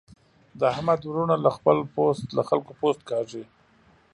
[0.59, 1.35] د احمد وروڼه
[2.37, 3.43] له خلګو پوست کاږي.